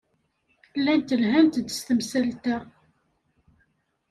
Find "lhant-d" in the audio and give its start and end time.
1.21-1.67